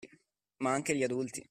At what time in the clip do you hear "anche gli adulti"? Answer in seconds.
0.71-1.39